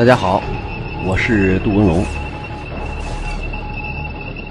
[0.00, 0.42] 大家好，
[1.06, 2.02] 我是杜文龙，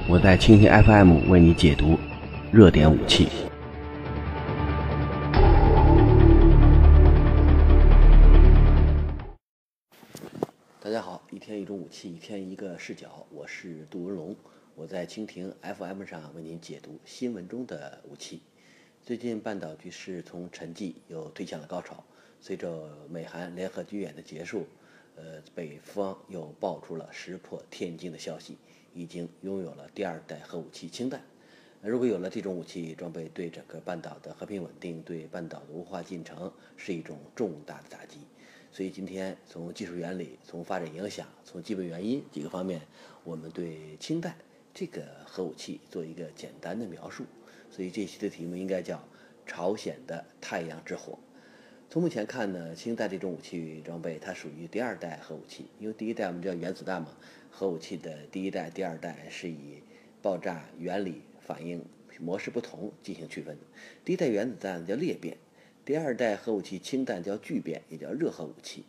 [0.07, 1.97] 我在蜻蜓 FM 为你解读
[2.51, 3.27] 热点武器。
[10.79, 14.35] 大家好，一天一种武器，一天一个视角，我是杜文龙，
[14.75, 18.43] 我在蜻蜓 FM 上为您解读新闻中的武器。
[19.01, 22.03] 最近半岛局势从沉寂又推向了高潮，
[22.39, 24.67] 随着美韩联合军演的结束。
[25.21, 28.57] 呃，北方又爆出了石破天惊的消息，
[28.93, 31.21] 已经拥有了第二代核武器氢弹。
[31.81, 38.19] 如果有了这种武器装备，对整个半岛的和平稳定，对半岛的无化进程是一种重大的打击。
[38.71, 42.81] 所以今天从技术原理、从发展影响、从基本原因几个方面，
[43.25, 44.37] 我们对氢弹
[44.73, 47.25] 这个核武器做一个简单的描述。
[47.69, 49.03] 所以这期的题目应该叫
[49.45, 51.19] “朝鲜的太阳之火”。
[51.91, 57.17] 从目前看呢，氢弹这种武器装备它属于第二代核武器，因为第一代我们叫原子弹嘛，
[57.49, 59.81] 核武器的第一代、第二代是以
[60.21, 61.83] 爆炸原理、反应
[62.19, 63.57] 模式不同进行区分。
[64.05, 65.35] 第一代原子弹叫裂变，
[65.83, 68.83] 第二代核武器氢弹叫聚变，也叫热核武器。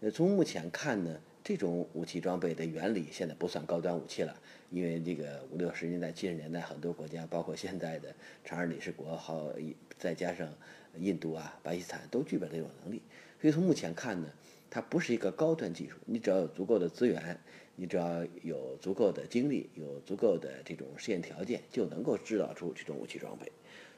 [0.00, 4.36] 呃，从目前看呢，这种武器装备的原理现在不算高端武器了，
[4.68, 9.50] 因为这个五六十年代、七十年代很多国家，包括现在的常任理事国，好
[9.96, 10.52] 再加上。
[10.98, 13.02] 印度啊，巴基斯坦都具备这种能力，
[13.40, 14.28] 所以从目前看呢，
[14.70, 15.96] 它不是一个高端技术。
[16.04, 17.38] 你只要有足够的资源，
[17.76, 23.50] 你只要有足够的精力，有足够的这种试验条件，就能够制造出这种武器装备。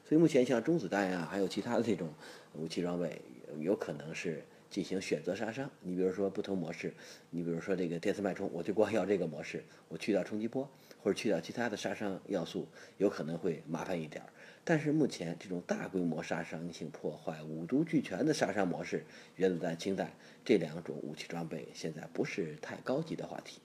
[0.07, 2.13] 所以目前像中子弹呀，还有其他的这种
[2.53, 3.21] 武器装备，
[3.59, 4.43] 有可能是
[4.75, 5.71] 进行选择杀伤。
[5.79, 6.93] 你比如说不同模式，
[7.29, 10.69] 你比如说这个电磁脉冲，我就光要这个模式，我去掉冲击波
[11.01, 14.21] 或者去掉其他的杀伤要素，有可能会麻烦一点。
[14.65, 19.05] 但是目前这种大规模杀伤性破坏、五毒俱全的杀伤模式，
[19.37, 20.11] 原子弹、氢弹
[20.43, 23.61] 这两种武器装备现在不是太高级的话题。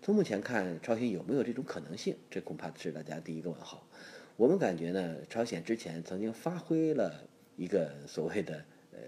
[0.00, 2.14] 从目前看，朝鲜有没有这种可能性？
[2.30, 3.84] 这恐怕是大家第一个问号。
[4.36, 7.26] 我们感觉呢，朝鲜之前曾经发挥了
[7.56, 8.98] 一个所谓的呃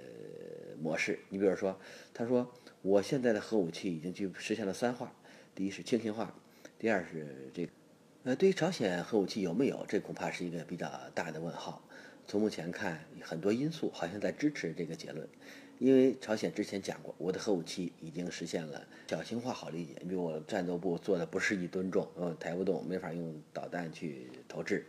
[0.81, 1.19] 模式。
[1.29, 1.79] 你比如说，
[2.13, 2.51] 他说
[2.83, 5.13] 我现在的核武器已经去实现了三化：
[5.55, 6.35] 第一是轻型化，
[6.79, 7.73] 第二是这个。
[8.25, 11.83] 呃，对于朝鲜核武器有没有，这恐怕是一个比较大的问号。
[12.27, 15.27] 从目前看，很多因素好像在支持这个结论。
[15.79, 19.95] 因为朝鲜之前讲过，我的核武器已经实现了小型化，好理解。
[20.01, 24.85] 比如我战斗部做的不是一吨重，呃，抬不动，没法用导弹去投掷。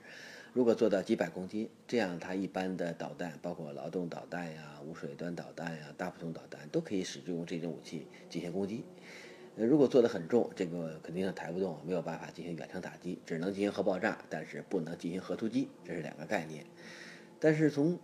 [0.59, 8.83] 如果做到几百公斤，这样它一般的导弹，包括劳动导弹呀、无水端导弹呀、大普通导弹，都可以使用这种武器进行攻击。
[9.55, 16.65] 如果做的很重，这个肯定抬不动，没有办法进行远程打击，只能进行核爆炸，但是不能进行核突击，这是两个概念。
[17.39, 17.97] 但是从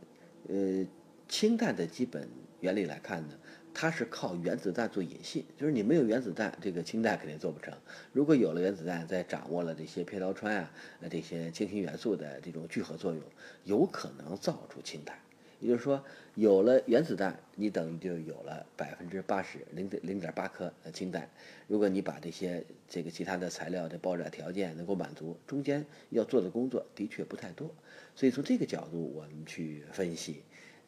[0.47, 0.87] 呃
[1.27, 2.29] 氢弹的基本
[2.61, 3.37] 原理来看呢，
[3.75, 7.73] 它是靠原子弹做引信，就是你没有原子弹，这个氢弹肯定做不成。
[8.13, 10.71] 如果有了原子弹，再掌握了这些片刀穿啊，
[11.01, 13.21] 呃这些氢型元素的这种聚合作用，
[13.65, 15.19] 有可能造出氢弹。
[15.59, 16.03] 也就是说，
[16.35, 21.29] 有了原子弹，你等于就有了百分之八十零点零点八颗的氢弹。
[21.67, 27.69] 如果你把这些这个其他的材料的爆炸条件能够满足，中间要做的工作的确不太多。
[28.15, 30.43] 所以从这个角度我们去分析，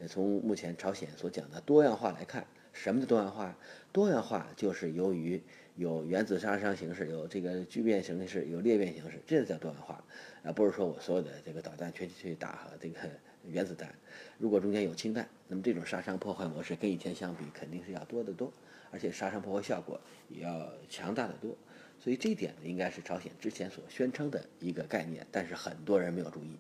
[0.07, 2.45] 从目前朝鲜所讲的多样化来看，
[2.83, 3.57] 什么的多样化？
[3.91, 5.41] 多样化就是由于
[5.75, 10.03] 有原子杀伤形式，有这个聚变形式，有裂变形式，这叫多样化，
[10.43, 12.99] 而不是说我所有的这个导弹全去打这个。
[13.49, 13.95] 原子弹，
[14.37, 18.51] 如果中间有氢弹，那么这种杀伤破坏模式跟以前相比肯定是要多得多，
[18.91, 21.55] 而且杀伤破坏效果也要强大的多。
[21.97, 26.57] 所以这一点呢，应该是朝鲜之前所宣称的一个概念，但是很多人没有注意，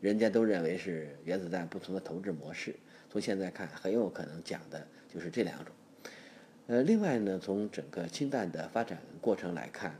[0.00, 2.76] 人家都认为是原子弹不同的投掷模式。
[3.10, 5.74] 从现在看，很有可能讲的就是这两种。
[6.66, 9.96] 呃，另外呢，从整个氢弹的发展过程来看，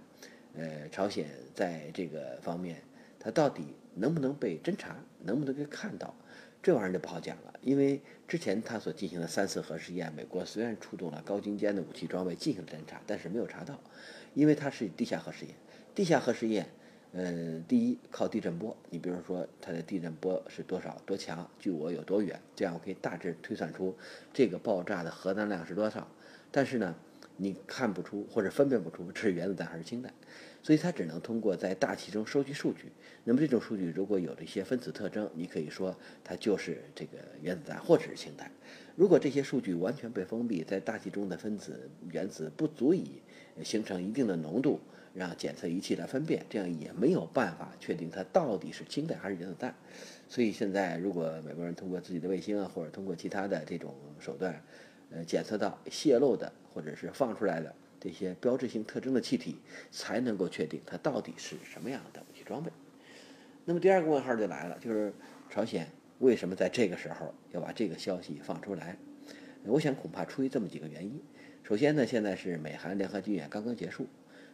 [0.55, 2.83] 呃，朝鲜在这个方面，
[3.19, 6.15] 它到底能不能被侦查，能不能给看到？
[6.63, 13.81] 这玩意儿就不好讲了，因为之前他所进行的三次核试验，美国虽然出动了高精尖的武器装备进行侦查，但是没有查到，
[14.35, 15.55] 因为它是地下核试验。
[15.95, 16.69] 地下核试验，
[17.13, 23.97] 呃，第一靠地震波，你比如说它的地震波是多少多强，距我有多远，这样我可以大致推算出
[24.33, 26.07] 这个爆炸的核弹量是多少。
[26.53, 26.95] 但是呢，
[27.37, 30.13] 你看不出或者分辨不出这是原子弹还是氢弹。
[30.63, 32.93] 所以它只能通过在大气中收集数据。
[33.25, 38.51] 那么这种数据如果有了一些分子特征，你可以说它就是这个原子弹或者是氢弹。
[38.95, 43.23] 如果这些数据完全被封闭，在大气中的分子原子不足以
[43.65, 44.79] 形成一定的浓度，
[45.15, 49.75] 让检测仪器来分辨，这样也没有办法确定它到底是氢弹还是原子弹。
[50.29, 54.63] 所以现在如果美国人通过自己的卫星啊，或者通过其他的这种手段，
[55.11, 59.57] 呃检测到泄漏的或者是放出来的这些标志性特征的气体，
[59.91, 62.71] 才能够确定它到底是什么样的武器装备。
[63.65, 65.13] 那么第二个问号就来了，就是
[65.49, 65.87] 朝鲜
[66.21, 68.97] 为什么在这个时候要把这个消息放出来？
[69.65, 71.21] 我想恐怕出于这么几个原因。
[71.63, 74.07] 首先呢，现在是美韩联合军演刚刚结束，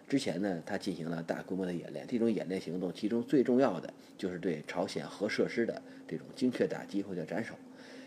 [0.08, 2.06] 之前呢，他进行了大规模的演练。
[2.06, 7.55] 这种演练行动，其中最重要的就是对朝鲜核设施的这种精确打击或者斩首。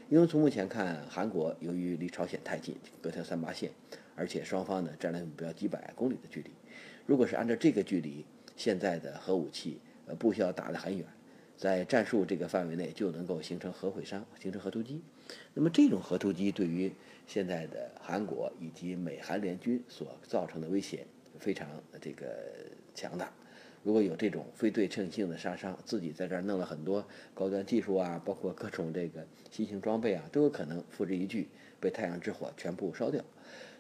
[0.08, 3.70] 因为从目前看，韩国由于离朝鲜太近，隔条三八线，
[4.16, 6.50] 而且双方呢战略目标几百公里的距离，
[7.06, 8.26] 如果是按照这个距离，
[8.56, 11.06] 现在的核武器呃不需要打得很远。
[11.58, 15.02] 在战术这个范围内就能够形成核毁伤，形成核突击。
[15.54, 16.90] 那么这种核突击对于
[17.28, 21.06] 现在的韩国以及美韩联军所造成的威胁
[21.40, 21.68] 非常
[22.00, 22.28] 这个
[22.94, 23.32] 强大。
[23.82, 31.48] 如果有这种非对称性的杀伤，自己在这儿弄了很多高端技术啊，包括各种这个新型装备啊，都有可能付之一炬，
[31.80, 33.24] 被太阳之火全部烧掉。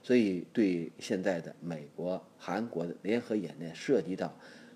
[0.01, 4.33] 所以对现在的美国、韩国的联合演练涉及到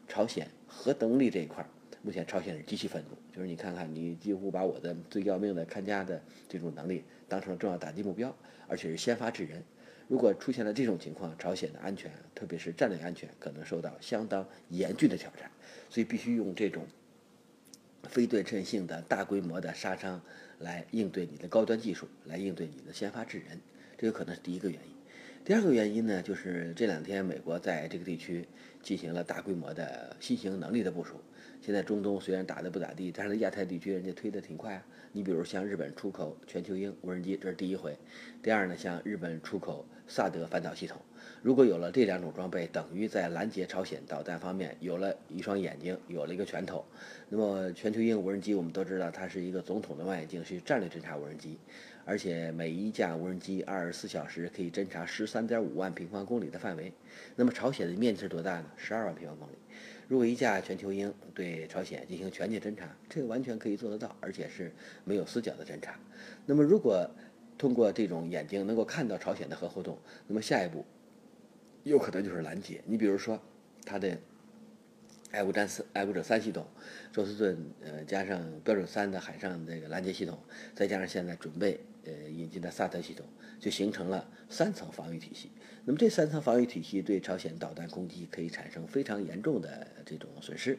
[0.10, 1.66] 朝鲜核能力这一块。
[2.02, 8.36] 目前朝鲜是极其愤怒，就是你看看，你几乎把我的最要命的看家的这种能力当成重要打击目标，
[8.68, 9.64] 而且是先发制人。
[10.13, 15.50] 如果出现了这种情况，朝鲜的安全，特别是战略安全，可能受到相当严峻的挑战。
[15.89, 16.86] 所以必须用这种
[18.04, 20.21] 非对称性的大规模的杀伤
[20.60, 23.60] 来应对你的高端技术，来应对你的先发制人。
[23.98, 24.94] 这有可能是第一个原因。
[25.44, 28.48] 第二个原因呢，就是这两天美国在这个地区
[28.84, 31.16] 进行了大规模的新型能力的部署。
[31.62, 34.86] 现在中东虽然打得不咋地，但是亚太地区人家推得挺快啊。
[35.14, 37.98] 你比如像日本出口全球鹰无人机，这是第一回。
[38.42, 41.02] 第二呢，像日本出口萨德反导系统，
[41.44, 46.86] 如果有了这两种装备，等于在拦截朝鲜导弹方面有了一双眼睛，有了一个拳头。
[47.28, 51.57] 那么全球鹰无人机我们都知道，它是一个总统的望远镜，是战略侦察无人机，
[52.06, 56.94] 而且每一架无人机二十四小时可以侦察十三点五万平方公里的范围。
[57.36, 58.72] 那么朝鲜的面积是多大呢？
[58.78, 59.56] 十二万平方公里。
[60.07, 64.72] 如果一架全球鹰对朝鲜进行全界侦察，这个完全可以做得到，而且是
[65.04, 66.00] 没有死角的侦察。
[66.46, 67.06] 那么，如果
[67.57, 70.86] 通过这种眼睛能够看到朝鲜的核活动，那么下一步
[71.84, 72.82] 有可能就是拦截。
[72.86, 73.42] 你比如说，
[73.86, 74.18] 它的
[75.32, 76.66] 爱国战四、爱国者三系统，
[77.12, 80.38] 宙斯盾呃加上标准三的海上这个拦截系统，
[80.76, 83.26] 再加上现在准备呃引进的萨德系统，
[83.60, 85.50] 就形成了三层防御体系。
[85.86, 90.78] 那么这三层防御体系对朝鲜导弹攻击可以产生非常严重的这种损失。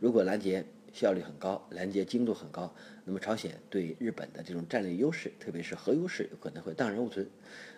[0.00, 0.64] 如果拦截
[0.98, 2.74] 效率很高，拦截精度很高，
[3.04, 7.24] 那么朝鲜对日本的这种战略优势，特别是核优势，有可能会荡然无存。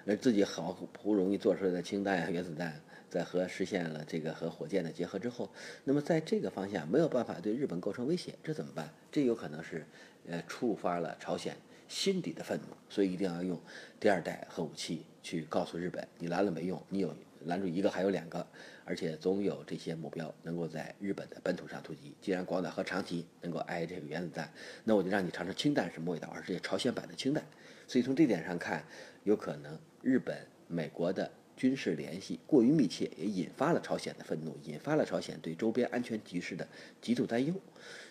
[0.06, 2.80] 而自己好不容易做出来的氢弹、原子弹，
[3.10, 5.50] 在和实现了这个和火箭的结合之后，
[5.84, 8.90] 那么在这个方向没有办法对日本构成威胁，这怎么办？
[9.12, 9.84] 这有可能是
[10.26, 11.54] 呃触发了朝鲜。
[11.88, 13.60] 心底的愤怒，所以一定要用
[13.98, 17.12] 第二代核武器去告诉日本：你拦了没用，你有
[17.46, 18.46] 拦住一个还有两个，
[18.90, 22.12] 而且总有这些目标能够在日本的本土上突击。
[22.20, 24.52] 既然广岛和长崎能够挨这个原子弹，
[24.82, 27.46] 那我就让你尝尝氢弹什么味道，而且朝鲜版的氢弹。
[27.86, 28.84] 所以从这点上看，
[29.22, 36.66] 有可能日本、美国的军事联系过于密切，也引发了朝鲜的愤怒，引发了朝鲜对周边安全局势的
[37.00, 37.54] 极度担忧。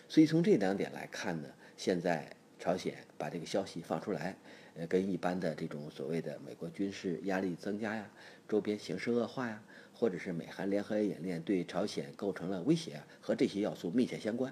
[0.08, 2.34] 所以从这两点来看呢，现在。
[2.62, 4.36] 朝鲜把这个消息放出来，
[4.74, 8.06] 呃，跟一般的这种所谓的美国军事压力增加呀，
[8.46, 9.62] 周边形势恶化呀，
[10.00, 14.50] 或者是美韩联合演练对朝鲜构成了威胁，和这些要素密切相关。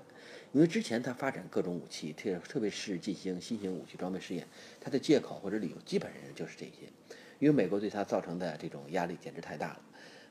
[0.52, 4.46] 因为之前他发展各种武器，特特别是进行新型武器装备试验，
[4.78, 6.92] 他的借口或者理由基本上就是这些。
[7.38, 9.80] 因为美国对他造成的这种压力简直太大了。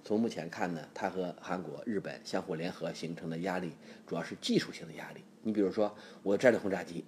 [0.04, 3.72] 从目前看呢，他和韩国、日本相互联合形成的压力，
[4.06, 5.22] 主要是技术性的压力。
[5.42, 7.04] 你比如说，我战略轰炸机。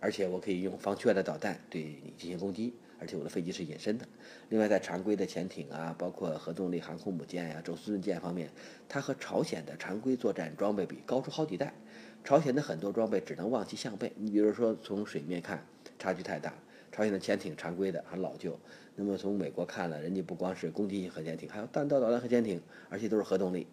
[0.00, 4.06] 而且我可以用防区外的导弹对你进行攻击，而且我的飞机是隐身的。
[4.48, 8.50] 另外，在常规的潜艇啊，包括核动力航空母舰呀、宙斯盾舰方面，
[8.88, 11.74] 它和朝鲜的常规作战装备比高出好几代。
[12.22, 15.66] 朝鲜的很多装备只能望其项背，你比如说从水面看，
[15.98, 16.54] 差距太大。
[16.90, 18.58] 朝鲜的潜艇常规的很老旧，
[18.94, 23.66] 那么从美国看了，人家不光是攻击型核潜艇，还有弹道导弹核潜艇，而且都是核动力，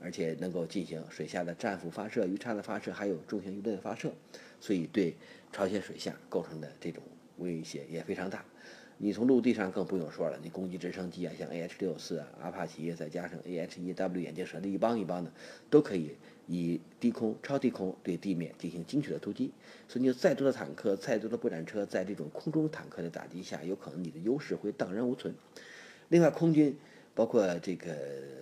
[0.00, 4.12] 而且能够进行水下的战斧发射、鱼叉的发射，还有重型鱼雷的发射，
[4.60, 5.16] 所以对。
[5.50, 7.02] 朝鲜水下构成的这种
[7.38, 8.44] 威胁也非常大，
[8.98, 15.32] 你从陆地上更不用说了，你攻击直升机啊，像 A H 六四啊、阿帕奇，再加上 A H 一 W 眼镜蛇的一帮一帮的，
[15.70, 16.16] 都可以
[16.46, 19.52] 以低空、超低空对地面进行精确的突击。
[19.86, 25.34] 所以，你再多的坦克、再多的步战车，在这种空中坦克的打击下，有可能你的优势会荡然无存。
[26.08, 26.76] 另外，空军
[27.14, 27.96] 包括这个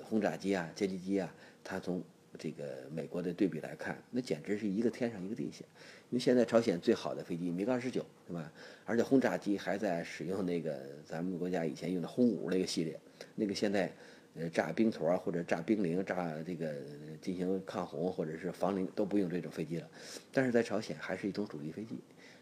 [0.05, 2.03] 轰炸机啊、歼击机啊，它从
[2.39, 5.65] 这个美国的对比来看，那简直是一个天上一个地下。
[6.11, 8.53] 因为现在朝鲜最好的飞机米格二十九，对吧？
[8.85, 12.99] 而且轰炸机还在使用那个咱们国家以前用的轰五那个系列，
[13.35, 13.93] 那个现在
[14.35, 16.73] 呃炸兵坨或者炸兵零、炸这个
[17.21, 19.89] 进行抗洪或者是防零都不用这种飞机了。
[20.33, 21.99] 但是在朝鲜还是一种主力飞机。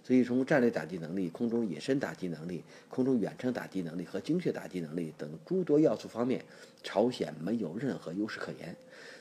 [0.07, 6.45] 所以，从战略打击能力、空中隐身打击能力、空中远程打击能力和精确打击能力等诸多要素方面，
[6.83, 8.77] 朝鲜没有任何优势可言。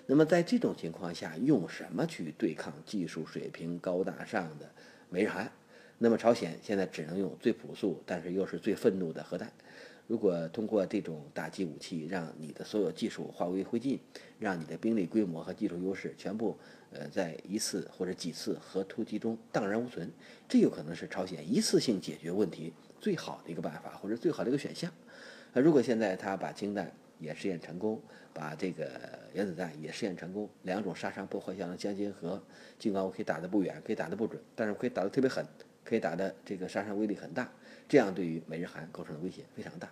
[0.05, 4.69] 那么，在这种情况下，用什么去对抗技术水平高大上的
[5.09, 5.49] 美日韩？
[5.97, 9.51] 那么，朝鲜现在只能用最朴素，但是又是最愤怒的核弹。
[10.05, 13.97] 如果通过这种打击武器，让你的所有技术化为灰烬，
[14.37, 16.57] 让你的兵力规模和技术优势全部
[16.91, 20.11] 呃在一次或者几次核突击中荡然无存，
[20.49, 24.91] 这有可能是朝鲜一次性解决问题最好的一个办法，或者最好的一个选项。
[25.53, 26.91] 那如果现在他把氢弹
[27.23, 28.01] 也试验成功，
[28.33, 28.91] 把这个
[29.33, 32.43] 原子弹也试验成功，两种杀伤破坏效能相结合，
[32.77, 35.45] 尽管我可以打得不远，可以打得不准，但是可以打得特别狠，
[35.83, 37.49] 可以打的这个杀伤威力很大。
[37.87, 39.89] 这样对于美日韩构成的威胁非常大。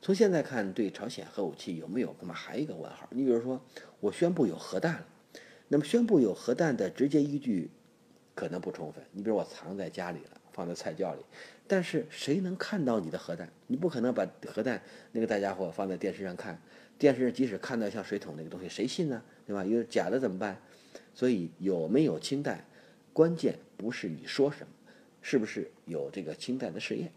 [0.00, 3.08] 从现在看，对朝鲜核武器有没有恐怕还有一个问号。
[3.10, 3.60] 你比如说，
[4.00, 5.06] 我宣布有核弹了，
[5.68, 7.70] 那么宣布有核弹的直接依据
[8.34, 9.04] 可能不充分。
[9.12, 11.20] 你比如我藏在家里了，放在菜窖里，
[11.66, 13.48] 但是谁能看到你的核弹？
[13.66, 14.80] 你不可能把核弹
[15.12, 16.60] 那个大家伙放在电视上看，
[16.98, 19.22] 电视即使看到像水桶那个东西，谁信呢？
[19.46, 19.64] 对吧？
[19.64, 20.60] 有假的怎么办？
[21.14, 22.64] 所以有没有氢弹，
[23.12, 24.72] 关键不是你说什么，
[25.20, 27.12] 是不是有这个氢弹的试验？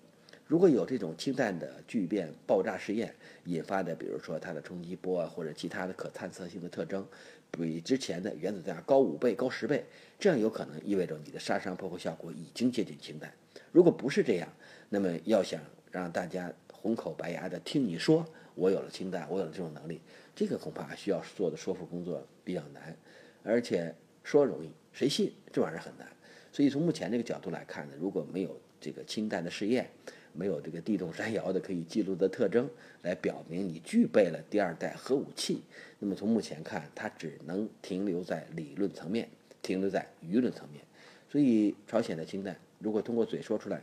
[0.47, 3.13] 如果有这种氢弹的聚变爆炸试验
[3.45, 7.05] 引发的，比如说它的冲击波啊，或者其他的可探测性的特征，
[7.49, 9.83] 比之前的原子弹高五倍、高十倍，
[10.19, 13.33] 这样有可能意味着你的杀伤破坏效果已经接近氢弹。
[13.71, 14.47] 如果不是这样，
[14.89, 15.59] 那么要想
[15.91, 18.23] 让大家红口白牙的听你说
[18.53, 19.99] 我有了氢弹，我有了这种能力，
[20.35, 22.95] 这个恐怕需要做的说服工作比较难，
[23.43, 26.07] 而且说容易，谁信这玩意儿很难。
[26.51, 29.89] 所以从目前这个角度来看呢，如果没有这个氢弹的试验，
[30.35, 32.69] 没有这个地动山摇的可以记录的特征
[33.01, 35.63] 来表明你具备了第二代核武器，
[35.99, 39.29] 那么从目前看，它只能停留在理论层面，
[39.61, 40.83] 停留在舆论层面。
[41.29, 43.81] 所以朝鲜的氢弹如果通过嘴说出来，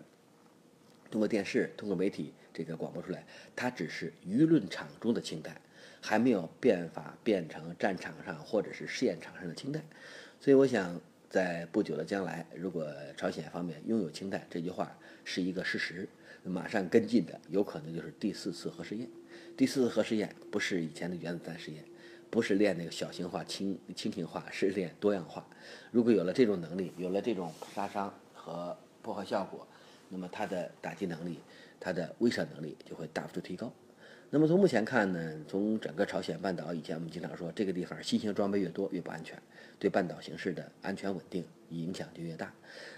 [1.10, 3.24] 通过电视、通过媒体这个广播出来，
[3.56, 5.60] 它只是舆论场中的氢弹，
[6.00, 9.82] 还没有变法变成战场上或者是试验场上的氢弹。
[10.40, 11.00] 所以我想，
[11.32, 12.86] 在不久的将来，如果
[13.16, 16.06] 朝鲜方面拥有氢弹，这句话是一个事实。
[16.42, 19.08] 马上跟进的有可能就是第四次核试验。
[19.56, 21.82] 第四次核试验不是以前的原子弹试验，
[22.28, 25.46] 不是练那个小型化、轻轻型化，是练多样化。
[25.90, 29.66] 如果有了这种能力，有了这种杀伤和破坏效果，
[30.10, 31.38] 那么它的打击能力、
[31.80, 33.72] 它的威慑能力就会大幅度提高。
[34.34, 39.38] 那么从目前看呢，从整个朝鲜半岛，以前我们经常说这个地方新型装备越多越不安全，
[39.78, 42.50] 对半岛形势的安全稳定影响就越大。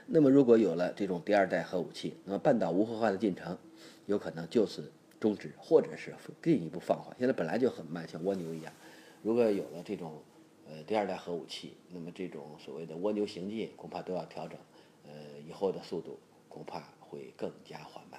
[0.06, 3.58] 那么如果有了这种第二代核武器，那么半岛无核化的进程
[4.06, 7.12] 有可能就此终止，或者是进一步放缓。
[7.18, 8.72] 现在本来就很慢，像蜗牛一样。
[9.20, 10.22] 如果有了这种
[10.68, 14.56] 呃第二代核武器，那么这种所谓的蜗牛行进恐怕都要调整，
[15.02, 16.16] 呃以后的速度
[16.48, 18.13] 恐怕会更加缓慢。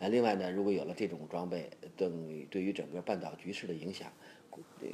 [0.00, 4.12] 呃，另外呢，如果有了这种装备，等于对于整个半岛局势的影响，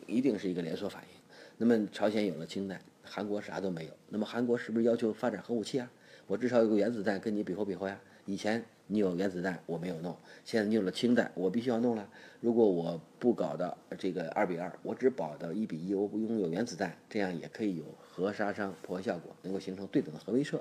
[0.06, 1.20] 一定是一个连锁反应。
[1.58, 5.90] 那么朝鲜有了氢弹，韩国啥都没有，那么韩国是不是要求发展核武器啊？
[6.26, 8.00] 我至少有个原子弹跟你比划比划呀。
[8.25, 12.08] 以前你有原子弹，我没有弄，现在你有了氢弹，我必须要弄了。
[12.40, 20.61] 如果我不搞到这个二比二，我只保到一比一，我不拥有原子弹，这样也可以有核杀伤破坏效果，能够形成对等的核威慑。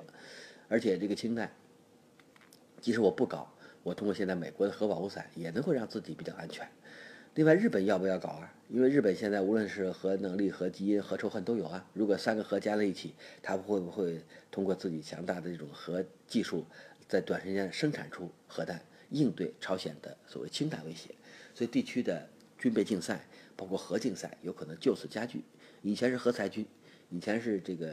[0.68, 1.50] 而且这个氢弹，
[2.82, 3.50] 即使我不搞。
[3.84, 6.68] 我通过现在美国的核保护伞也能够让自己比较安全。
[7.34, 8.54] 另外，日本要不要搞啊？
[8.68, 11.84] 因为日本现在无论是核能力、核基因、核仇恨都有啊。
[11.92, 13.12] 如果三个核加在一起，
[13.42, 16.64] 它会不会通过自己强大的这种核技术，
[17.08, 21.10] 在短时间生产出核弹，应对朝鲜的所谓氢弹威胁？
[21.54, 23.26] 所以，地区的军备竞赛，
[23.56, 25.42] 包括核竞赛，有可能就此加剧。
[25.82, 26.64] 以前是核裁军，
[27.10, 27.92] 以前是这个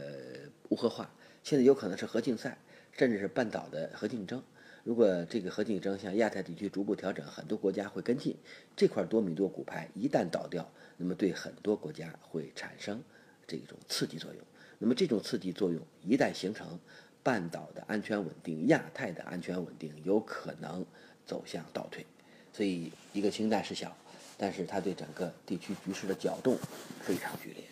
[0.69, 1.11] 无核化，
[1.43, 2.57] 现在有可能是核竞赛，
[2.91, 4.41] 甚至是半岛的核竞争。
[4.83, 8.35] 如果这个核竞争向亚太地区逐步调整，很多国家会跟进。
[8.75, 13.01] 这块多米诺骨牌一旦倒掉，那么对很多国家会产生
[13.45, 14.41] 这种刺激作用。
[14.79, 16.79] 那么这种刺激作用一旦形成，
[17.21, 20.83] 半岛的安全稳定、亚太的安全稳定有可能
[21.27, 22.03] 走向倒退。
[22.51, 23.95] 所以，一个氢弹是小，
[24.35, 26.57] 但是它对整个地区局势的搅动
[27.01, 27.63] 非常剧烈。